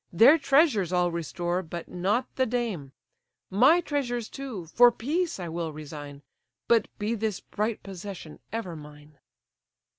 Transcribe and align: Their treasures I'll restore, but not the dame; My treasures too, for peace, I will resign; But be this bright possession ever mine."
Their 0.11 0.39
treasures 0.39 0.91
I'll 0.91 1.11
restore, 1.11 1.61
but 1.61 1.87
not 1.87 2.25
the 2.35 2.47
dame; 2.47 2.91
My 3.51 3.81
treasures 3.81 4.29
too, 4.29 4.65
for 4.65 4.91
peace, 4.91 5.39
I 5.39 5.47
will 5.47 5.71
resign; 5.71 6.23
But 6.67 6.87
be 6.97 7.13
this 7.13 7.39
bright 7.39 7.83
possession 7.83 8.39
ever 8.51 8.75
mine." 8.75 9.19